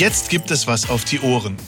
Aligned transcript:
Jetzt 0.00 0.30
gibt 0.30 0.50
es 0.50 0.66
was 0.66 0.88
auf 0.88 1.04
die 1.04 1.20
Ohren. 1.20 1.58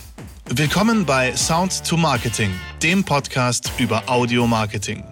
Willkommen 0.49 1.05
bei 1.05 1.37
Sound 1.37 1.85
to 1.85 1.99
Marketing, 1.99 2.51
dem 2.83 3.05
Podcast 3.05 3.71
über 3.77 4.09
Audio-Marketing. 4.09 5.05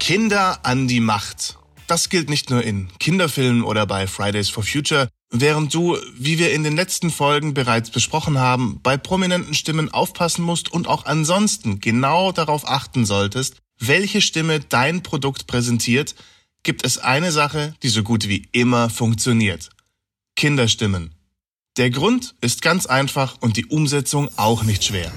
Kinder 0.00 0.58
an 0.64 0.88
die 0.88 0.98
Macht. 0.98 1.56
Das 1.86 2.08
gilt 2.08 2.28
nicht 2.28 2.50
nur 2.50 2.64
in 2.64 2.88
Kinderfilmen 2.98 3.62
oder 3.62 3.86
bei 3.86 4.08
Fridays 4.08 4.48
for 4.48 4.64
Future, 4.64 5.08
während 5.30 5.72
du, 5.72 5.96
wie 6.18 6.40
wir 6.40 6.52
in 6.52 6.64
den 6.64 6.74
letzten 6.74 7.12
Folgen 7.12 7.54
bereits 7.54 7.90
besprochen 7.90 8.38
haben, 8.38 8.80
bei 8.82 8.96
prominenten 8.96 9.54
Stimmen 9.54 9.88
aufpassen 9.88 10.44
musst 10.44 10.72
und 10.72 10.88
auch 10.88 11.06
ansonsten 11.06 11.78
genau 11.78 12.32
darauf 12.32 12.66
achten 12.68 13.06
solltest, 13.06 13.58
welche 13.78 14.20
Stimme 14.20 14.58
dein 14.58 15.04
Produkt 15.04 15.46
präsentiert, 15.46 16.16
gibt 16.64 16.84
es 16.84 16.98
eine 16.98 17.30
Sache, 17.30 17.76
die 17.84 17.88
so 17.88 18.02
gut 18.02 18.26
wie 18.28 18.48
immer 18.50 18.90
funktioniert. 18.90 19.70
Kinderstimmen. 20.34 21.14
Der 21.76 21.90
Grund 21.90 22.36
ist 22.40 22.62
ganz 22.62 22.86
einfach 22.86 23.36
und 23.40 23.56
die 23.56 23.66
Umsetzung 23.66 24.30
auch 24.36 24.62
nicht 24.62 24.84
schwer. 24.84 25.12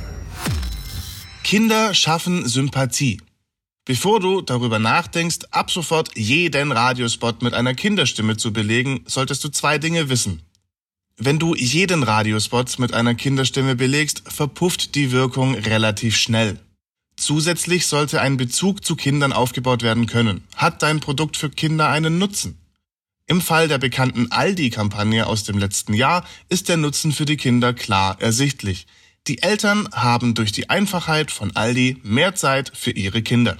Kinder 1.43 1.93
schaffen 1.93 2.47
Sympathie. 2.47 3.21
Bevor 3.85 4.19
du 4.19 4.41
darüber 4.41 4.79
nachdenkst, 4.79 5.45
ab 5.51 5.69
sofort 5.69 6.17
jeden 6.17 6.71
Radiospot 6.71 7.43
mit 7.43 7.53
einer 7.53 7.75
Kinderstimme 7.75 8.37
zu 8.37 8.51
belegen, 8.51 9.03
solltest 9.05 9.43
du 9.43 9.49
zwei 9.49 9.77
Dinge 9.77 10.09
wissen. 10.09 10.41
Wenn 11.15 11.37
du 11.37 11.53
jeden 11.53 12.01
Radiospot 12.01 12.79
mit 12.79 12.91
einer 12.91 13.13
Kinderstimme 13.13 13.75
belegst, 13.75 14.23
verpufft 14.27 14.95
die 14.95 15.11
Wirkung 15.11 15.53
relativ 15.53 16.17
schnell. 16.17 16.59
Zusätzlich 17.17 17.85
sollte 17.85 18.19
ein 18.19 18.35
Bezug 18.35 18.83
zu 18.83 18.95
Kindern 18.95 19.31
aufgebaut 19.31 19.83
werden 19.83 20.07
können. 20.07 20.43
Hat 20.55 20.81
dein 20.81 21.01
Produkt 21.01 21.37
für 21.37 21.51
Kinder 21.51 21.89
einen 21.89 22.17
Nutzen? 22.17 22.57
Im 23.29 23.41
Fall 23.41 23.67
der 23.67 23.77
bekannten 23.77 24.31
Aldi-Kampagne 24.31 25.27
aus 25.27 25.43
dem 25.43 25.57
letzten 25.57 25.93
Jahr 25.93 26.25
ist 26.47 26.69
der 26.69 26.77
Nutzen 26.77 27.11
für 27.11 27.25
die 27.25 27.35
Kinder 27.35 27.73
klar 27.73 28.15
ersichtlich. 28.21 28.87
Die 29.27 29.43
Eltern 29.43 29.89
haben 29.91 30.33
durch 30.33 30.53
die 30.53 30.69
Einfachheit 30.69 31.29
von 31.31 31.53
Aldi 31.53 31.97
mehr 32.03 32.35
Zeit 32.35 32.71
für 32.73 32.91
ihre 32.91 33.21
Kinder. 33.21 33.57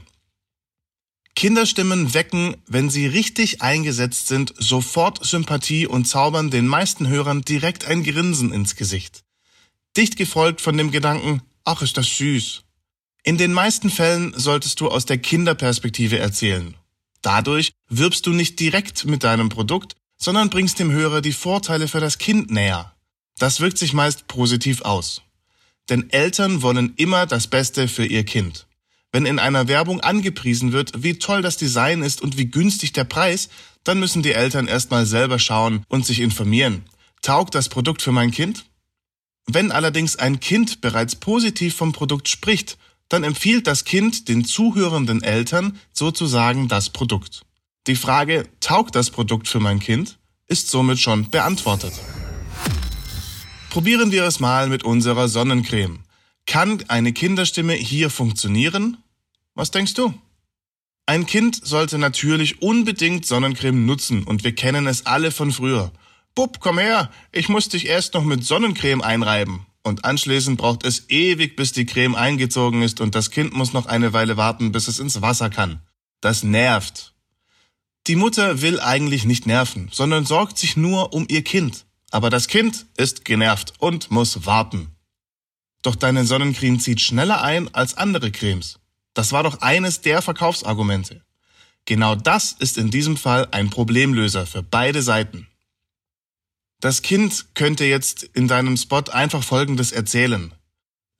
Kinderstimmen 1.35 2.13
wecken, 2.13 2.55
wenn 2.65 2.89
sie 2.89 3.05
richtig 3.05 3.61
eingesetzt 3.61 4.27
sind, 4.27 4.53
sofort 4.57 5.23
Sympathie 5.25 5.85
und 5.85 6.05
zaubern 6.05 6.49
den 6.49 6.65
meisten 6.65 7.07
Hörern 7.09 7.41
direkt 7.41 7.85
ein 7.85 8.03
Grinsen 8.03 8.53
ins 8.53 8.77
Gesicht. 8.77 9.23
Dicht 9.97 10.15
gefolgt 10.15 10.61
von 10.61 10.77
dem 10.77 10.91
Gedanken, 10.91 11.41
ach 11.65 11.81
ist 11.81 11.97
das 11.97 12.07
süß. 12.17 12.63
In 13.23 13.37
den 13.37 13.51
meisten 13.51 13.89
Fällen 13.89 14.33
solltest 14.37 14.79
du 14.79 14.87
aus 14.87 15.05
der 15.05 15.17
Kinderperspektive 15.17 16.17
erzählen. 16.17 16.75
Dadurch 17.27 17.73
wirbst 17.89 18.25
du 18.25 18.31
nicht 18.31 18.57
direkt 18.57 19.03
mit 19.03 19.25
deinem 19.25 19.49
Produkt, 19.49 19.97
sondern 20.17 20.49
bringst 20.49 20.79
dem 20.79 20.93
Hörer 20.93 21.19
die 21.19 21.33
Vorteile 21.33 21.89
für 21.89 21.99
das 21.99 22.19
Kind 22.19 22.51
näher. 22.51 22.95
Das 23.37 23.59
wirkt 23.59 23.77
sich 23.77 23.91
meist 23.91 24.29
positiv 24.29 24.83
aus. 24.83 25.23
Denn 25.89 26.09
Eltern 26.11 26.61
wollen 26.61 26.93
immer 26.95 27.25
das 27.25 27.47
Beste 27.47 27.89
für 27.89 28.05
ihr 28.05 28.23
Kind. 28.23 28.65
Wenn 29.11 29.25
in 29.25 29.39
einer 29.39 29.67
Werbung 29.67 29.99
angepriesen 29.99 30.71
wird, 30.71 31.03
wie 31.03 31.19
toll 31.19 31.41
das 31.41 31.57
Design 31.57 32.01
ist 32.01 32.21
und 32.21 32.37
wie 32.37 32.49
günstig 32.49 32.93
der 32.93 33.03
Preis, 33.03 33.49
dann 33.83 33.99
müssen 33.99 34.23
die 34.23 34.31
Eltern 34.31 34.69
erstmal 34.69 35.05
selber 35.05 35.37
schauen 35.37 35.83
und 35.89 36.05
sich 36.05 36.21
informieren. 36.21 36.85
Taugt 37.21 37.55
das 37.55 37.67
Produkt 37.67 38.01
für 38.01 38.13
mein 38.13 38.31
Kind? 38.31 38.63
Wenn 39.47 39.73
allerdings 39.73 40.15
ein 40.15 40.39
Kind 40.39 40.79
bereits 40.79 41.17
positiv 41.17 41.75
vom 41.75 41.91
Produkt 41.91 42.29
spricht, 42.29 42.77
dann 43.09 43.23
empfiehlt 43.23 43.67
das 43.67 43.85
Kind 43.85 44.27
den 44.27 44.45
zuhörenden 44.45 45.23
Eltern 45.23 45.79
sozusagen 45.93 46.67
das 46.67 46.89
Produkt. 46.89 47.41
Die 47.87 47.95
Frage, 47.95 48.47
taugt 48.59 48.95
das 48.95 49.09
Produkt 49.09 49.47
für 49.47 49.59
mein 49.59 49.79
Kind, 49.79 50.19
ist 50.47 50.69
somit 50.69 50.99
schon 50.99 51.29
beantwortet. 51.29 51.93
Probieren 53.69 54.11
wir 54.11 54.23
es 54.23 54.39
mal 54.39 54.67
mit 54.69 54.83
unserer 54.83 55.27
Sonnencreme. 55.27 55.99
Kann 56.45 56.83
eine 56.87 57.13
Kinderstimme 57.13 57.73
hier 57.73 58.09
funktionieren? 58.09 58.97
Was 59.53 59.71
denkst 59.71 59.93
du? 59.93 60.13
Ein 61.05 61.25
Kind 61.25 61.65
sollte 61.65 61.97
natürlich 61.97 62.61
unbedingt 62.61 63.25
Sonnencreme 63.25 63.85
nutzen 63.85 64.23
und 64.23 64.43
wir 64.43 64.53
kennen 64.53 64.87
es 64.87 65.05
alle 65.05 65.31
von 65.31 65.51
früher. 65.51 65.91
Bub, 66.35 66.59
komm 66.59 66.79
her, 66.79 67.09
ich 67.31 67.47
muss 67.47 67.69
dich 67.69 67.87
erst 67.87 68.13
noch 68.13 68.23
mit 68.23 68.43
Sonnencreme 68.43 69.01
einreiben. 69.01 69.65
Und 69.87 70.03
anschließend 70.03 70.57
braucht 70.57 70.85
es 70.85 71.09
ewig, 71.09 71.55
bis 71.55 71.71
die 71.71 71.85
Creme 71.85 72.15
eingezogen 72.15 72.81
ist 72.81 72.99
und 72.99 73.15
das 73.15 73.31
Kind 73.31 73.53
muss 73.53 73.71
noch 73.71 73.85
eine 73.85 74.11
Weile 74.11 74.35
warten, 74.35 74.73
bis 74.73 74.89
es 74.89 74.99
ins 74.99 75.21
Wasser 75.21 75.49
kann. 75.49 75.81
Das 76.19 76.43
nervt. 76.43 77.13
Die 78.07 78.17
Mutter 78.17 78.61
will 78.61 78.81
eigentlich 78.81 79.23
nicht 79.23 79.45
nerven, 79.45 79.87
sondern 79.91 80.25
sorgt 80.25 80.57
sich 80.57 80.75
nur 80.75 81.13
um 81.13 81.25
ihr 81.29 81.41
Kind. 81.41 81.85
Aber 82.11 82.29
das 82.29 82.49
Kind 82.49 82.85
ist 82.97 83.23
genervt 83.23 83.73
und 83.79 84.11
muss 84.11 84.45
warten. 84.45 84.89
Doch 85.83 85.95
deine 85.95 86.25
Sonnencreme 86.25 86.81
zieht 86.81 86.99
schneller 86.99 87.41
ein 87.41 87.73
als 87.73 87.95
andere 87.95 88.31
Cremes. 88.31 88.79
Das 89.13 89.31
war 89.31 89.43
doch 89.43 89.61
eines 89.61 90.01
der 90.01 90.21
Verkaufsargumente. 90.21 91.21
Genau 91.85 92.15
das 92.15 92.51
ist 92.51 92.77
in 92.77 92.91
diesem 92.91 93.15
Fall 93.15 93.47
ein 93.51 93.69
Problemlöser 93.69 94.45
für 94.45 94.63
beide 94.63 95.01
Seiten. 95.01 95.47
Das 96.79 97.01
Kind 97.01 97.47
könnte 97.55 97.85
jetzt 97.85 98.23
in 98.23 98.47
deinem 98.47 98.77
Spot 98.77 99.03
einfach 99.11 99.43
Folgendes 99.43 99.91
erzählen. 99.91 100.53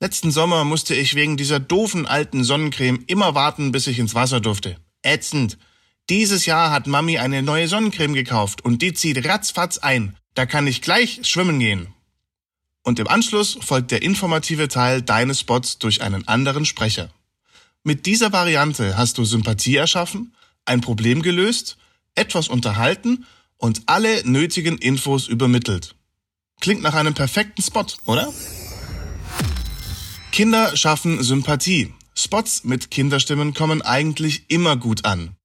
Letzten 0.00 0.30
Sommer 0.30 0.64
musste 0.64 0.94
ich 0.94 1.14
wegen 1.14 1.36
dieser 1.36 1.58
doofen 1.58 2.06
alten 2.06 2.44
Sonnencreme 2.44 3.04
immer 3.08 3.34
warten, 3.34 3.72
bis 3.72 3.86
ich 3.88 3.98
ins 3.98 4.14
Wasser 4.14 4.40
durfte. 4.40 4.76
Ätzend. 5.02 5.58
Dieses 6.08 6.46
Jahr 6.46 6.70
hat 6.70 6.86
Mami 6.86 7.18
eine 7.18 7.42
neue 7.42 7.68
Sonnencreme 7.68 8.14
gekauft 8.14 8.64
und 8.64 8.80
die 8.80 8.94
zieht 8.94 9.26
ratzfatz 9.26 9.78
ein. 9.78 10.16
Da 10.34 10.46
kann 10.46 10.66
ich 10.66 10.82
gleich 10.82 11.20
schwimmen 11.24 11.58
gehen 11.58 11.92
und 12.88 12.98
im 12.98 13.06
Anschluss 13.06 13.58
folgt 13.60 13.90
der 13.90 14.00
informative 14.00 14.66
Teil 14.66 15.02
deines 15.02 15.40
Spots 15.40 15.78
durch 15.78 16.00
einen 16.00 16.26
anderen 16.26 16.64
Sprecher. 16.64 17.10
Mit 17.84 18.06
dieser 18.06 18.32
Variante 18.32 18.96
hast 18.96 19.18
du 19.18 19.26
Sympathie 19.26 19.76
erschaffen, 19.76 20.34
ein 20.64 20.80
Problem 20.80 21.20
gelöst, 21.20 21.76
etwas 22.14 22.48
unterhalten 22.48 23.26
und 23.58 23.82
alle 23.86 24.26
nötigen 24.28 24.78
Infos 24.78 25.28
übermittelt. 25.28 25.94
Klingt 26.60 26.82
nach 26.82 26.94
einem 26.94 27.14
perfekten 27.14 27.62
Spot, 27.62 27.86
oder? 28.06 28.32
Kinder 30.32 30.76
schaffen 30.76 31.22
Sympathie. 31.22 31.92
Spots 32.14 32.64
mit 32.64 32.90
Kinderstimmen 32.90 33.54
kommen 33.54 33.82
eigentlich 33.82 34.44
immer 34.48 34.76
gut 34.76 35.04
an. 35.04 35.36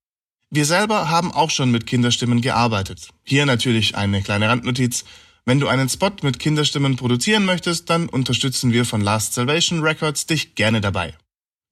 Wir 0.50 0.66
selber 0.66 1.08
haben 1.08 1.32
auch 1.32 1.50
schon 1.50 1.70
mit 1.70 1.86
Kinderstimmen 1.86 2.40
gearbeitet. 2.40 3.08
Hier 3.24 3.46
natürlich 3.46 3.96
eine 3.96 4.22
kleine 4.22 4.48
Randnotiz. 4.48 5.04
Wenn 5.44 5.60
du 5.60 5.68
einen 5.68 5.88
Spot 5.88 6.12
mit 6.22 6.38
Kinderstimmen 6.38 6.96
produzieren 6.96 7.44
möchtest, 7.44 7.90
dann 7.90 8.08
unterstützen 8.08 8.72
wir 8.72 8.84
von 8.84 9.00
Last 9.00 9.34
Salvation 9.34 9.80
Records 9.80 10.26
dich 10.26 10.54
gerne 10.54 10.80
dabei. 10.80 11.14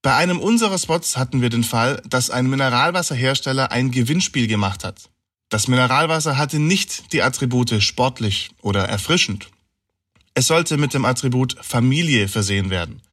Bei 0.01 0.15
einem 0.15 0.39
unserer 0.39 0.77
Spots 0.77 1.15
hatten 1.15 1.41
wir 1.41 1.49
den 1.49 1.63
Fall, 1.63 2.01
dass 2.07 2.29
ein 2.29 2.49
Mineralwasserhersteller 2.49 3.71
ein 3.71 3.89
Gewinnspiel 3.91 4.47
gemacht 4.47 4.83
hat. 4.83 5.09
Das 5.53 5.67
Mineralwasser 5.67 6.35
hatte 6.39 6.57
nicht 6.57 7.13
die 7.13 7.21
Attribute 7.21 7.79
sportlich 7.79 8.49
oder 8.63 8.85
erfrischend. 8.85 9.51
Es 10.33 10.47
sollte 10.47 10.77
mit 10.77 10.95
dem 10.95 11.05
Attribut 11.05 11.57
Familie 11.61 12.27
versehen 12.27 12.71
werden. 12.71 13.03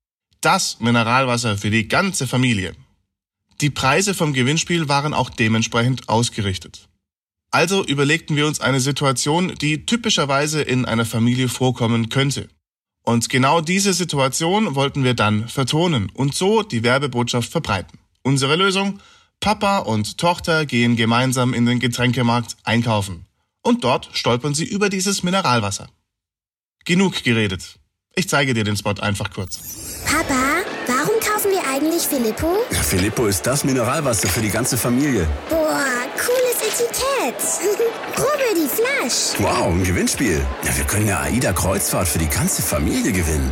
Das 0.41 0.81
Mineralwasser 0.81 1.59
für 1.59 1.69
die 1.69 1.87
ganze 1.87 2.27
Familie. 2.27 2.75
Die 3.61 3.69
Preise 3.69 4.15
vom 4.15 4.33
Gewinnspiel 4.33 4.89
waren 4.89 5.13
auch 5.13 5.29
dementsprechend 5.29 6.09
ausgerichtet. 6.09 6.89
Also 7.51 7.85
überlegten 7.85 8.37
wir 8.37 8.47
uns 8.47 8.59
eine 8.59 8.81
Situation, 8.81 9.55
die 9.57 9.85
typischerweise 9.85 10.63
in 10.63 10.87
einer 10.87 11.05
Familie 11.05 11.51
vorkommen 11.51 12.09
könnte. 12.09 12.49
Und 13.03 13.29
genau 13.29 13.61
diese 13.61 13.93
Situation 13.93 14.75
wollten 14.75 15.05
wir 15.05 15.13
dann 15.13 15.47
vertonen 15.47 16.09
und 16.15 16.35
so 16.35 16.63
die 16.63 16.85
Werbebotschaft 16.85 17.53
verbreiten. 17.53 17.99
Unsere 18.23 18.57
Lösung? 18.57 18.99
Papa 19.41 19.79
und 19.79 20.19
Tochter 20.19 20.67
gehen 20.67 20.97
gemeinsam 20.97 21.55
in 21.55 21.65
den 21.65 21.79
Getränkemarkt 21.79 22.59
einkaufen. 22.63 23.25
Und 23.63 23.85
dort 23.85 24.11
stolpern 24.13 24.53
sie 24.53 24.67
über 24.67 24.91
dieses 24.91 25.23
Mineralwasser. 25.23 25.89
Genug 26.85 27.25
geredet. 27.25 27.79
Ich 28.15 28.29
zeige 28.29 28.53
dir 28.53 28.65
den 28.65 28.77
Spot 28.77 28.95
einfach 29.01 29.31
kurz. 29.31 29.61
Papa, 30.05 30.61
warum 30.87 31.19
kaufen 31.21 31.53
wir 31.53 31.67
eigentlich 31.67 32.03
Filippo? 32.03 32.59
Ja, 32.71 32.83
Filippo 32.83 33.27
ist 33.27 33.47
das 33.47 33.65
Mineralwasser 33.65 34.29
für 34.29 34.43
die 34.43 34.51
ganze 34.51 34.77
Familie. 34.77 35.27
Boah, 35.49 35.87
cooles 36.17 36.61
Etikett. 36.61 37.41
Rubbel 38.19 38.63
die 38.63 38.69
Flasch. 38.69 39.39
Wow, 39.39 39.69
ein 39.73 39.85
Gewinnspiel. 39.85 40.45
Ja, 40.65 40.77
wir 40.77 40.85
können 40.85 41.05
eine 41.05 41.19
AIDA-Kreuzfahrt 41.21 42.09
für 42.09 42.19
die 42.19 42.29
ganze 42.29 42.61
Familie 42.61 43.13
gewinnen. 43.13 43.51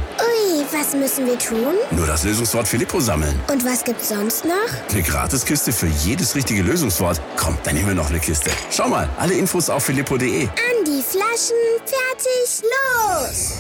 Was 0.79 0.95
müssen 0.95 1.27
wir 1.27 1.37
tun? 1.41 1.75
Nur 1.91 2.07
das 2.07 2.23
Lösungswort 2.23 2.69
Filippo 2.69 3.01
sammeln. 3.01 3.35
Und 3.51 3.65
was 3.65 3.83
gibt's 3.83 4.11
sonst 4.11 4.45
noch? 4.45 4.55
Eine 4.91 5.03
Gratiskiste 5.03 5.73
für 5.73 5.89
jedes 5.89 6.37
richtige 6.37 6.63
Lösungswort. 6.63 7.21
Komm, 7.37 7.59
dann 7.65 7.75
nehmen 7.75 7.89
wir 7.89 7.95
noch 7.97 8.11
eine 8.11 8.21
Kiste. 8.21 8.53
Schau 8.71 8.89
mal, 8.89 9.09
alle 9.19 9.35
Infos 9.35 9.71
auf 9.71 9.85
filippo.de. 9.85 10.47
An 10.47 10.85
die 10.87 11.03
Flaschen, 11.03 11.57
fertig, 11.85 12.63
los! 12.63 13.59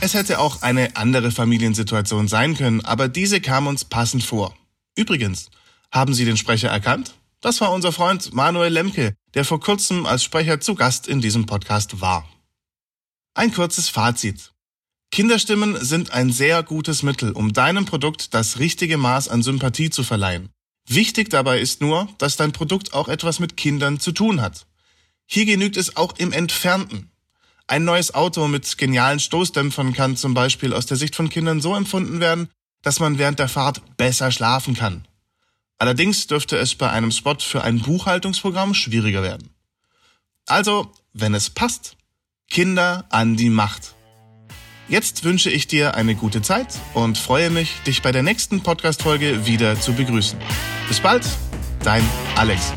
Es 0.00 0.14
hätte 0.14 0.38
auch 0.38 0.62
eine 0.62 0.94
andere 0.94 1.32
Familiensituation 1.32 2.28
sein 2.28 2.56
können, 2.56 2.84
aber 2.84 3.08
diese 3.08 3.40
kam 3.40 3.66
uns 3.66 3.84
passend 3.84 4.22
vor. 4.22 4.54
Übrigens, 4.96 5.50
haben 5.90 6.14
Sie 6.14 6.24
den 6.24 6.36
Sprecher 6.36 6.68
erkannt? 6.68 7.14
Das 7.40 7.60
war 7.60 7.72
unser 7.72 7.90
Freund 7.90 8.32
Manuel 8.32 8.72
Lemke, 8.72 9.14
der 9.34 9.44
vor 9.44 9.58
kurzem 9.58 10.06
als 10.06 10.22
Sprecher 10.22 10.60
zu 10.60 10.76
Gast 10.76 11.08
in 11.08 11.20
diesem 11.20 11.46
Podcast 11.46 12.00
war. 12.00 12.28
Ein 13.34 13.52
kurzes 13.52 13.88
Fazit. 13.88 14.52
Kinderstimmen 15.10 15.82
sind 15.84 16.12
ein 16.12 16.30
sehr 16.30 16.62
gutes 16.62 17.02
Mittel, 17.02 17.32
um 17.32 17.52
deinem 17.52 17.84
Produkt 17.84 18.32
das 18.32 18.60
richtige 18.60 18.96
Maß 18.96 19.28
an 19.28 19.42
Sympathie 19.42 19.90
zu 19.90 20.04
verleihen. 20.04 20.50
Wichtig 20.88 21.30
dabei 21.30 21.60
ist 21.60 21.80
nur, 21.80 22.08
dass 22.18 22.36
dein 22.36 22.52
Produkt 22.52 22.94
auch 22.94 23.08
etwas 23.08 23.40
mit 23.40 23.56
Kindern 23.56 23.98
zu 23.98 24.12
tun 24.12 24.40
hat. 24.40 24.66
Hier 25.26 25.46
genügt 25.46 25.76
es 25.76 25.96
auch 25.96 26.16
im 26.18 26.32
Entfernten. 26.32 27.10
Ein 27.66 27.84
neues 27.84 28.14
Auto 28.14 28.46
mit 28.48 28.78
genialen 28.78 29.20
Stoßdämpfern 29.20 29.92
kann 29.92 30.16
zum 30.16 30.34
Beispiel 30.34 30.72
aus 30.72 30.86
der 30.86 30.96
Sicht 30.96 31.14
von 31.14 31.28
Kindern 31.28 31.60
so 31.60 31.74
empfunden 31.74 32.20
werden, 32.20 32.48
dass 32.82 32.98
man 32.98 33.18
während 33.18 33.38
der 33.38 33.48
Fahrt 33.48 33.96
besser 33.96 34.32
schlafen 34.32 34.74
kann. 34.74 35.06
Allerdings 35.78 36.26
dürfte 36.26 36.56
es 36.56 36.74
bei 36.74 36.90
einem 36.90 37.10
Spot 37.10 37.38
für 37.38 37.62
ein 37.62 37.80
Buchhaltungsprogramm 37.80 38.74
schwieriger 38.74 39.22
werden. 39.22 39.50
Also, 40.46 40.92
wenn 41.12 41.34
es 41.34 41.50
passt, 41.50 41.96
Kinder 42.48 43.06
an 43.10 43.36
die 43.36 43.50
Macht. 43.50 43.94
Jetzt 44.90 45.22
wünsche 45.22 45.50
ich 45.50 45.68
dir 45.68 45.94
eine 45.94 46.16
gute 46.16 46.42
Zeit 46.42 46.66
und 46.94 47.16
freue 47.16 47.48
mich, 47.48 47.80
dich 47.86 48.02
bei 48.02 48.10
der 48.10 48.24
nächsten 48.24 48.60
Podcast-Folge 48.60 49.46
wieder 49.46 49.80
zu 49.80 49.92
begrüßen. 49.92 50.36
Bis 50.88 50.98
bald, 50.98 51.24
dein 51.84 52.02
Alex. 52.34 52.74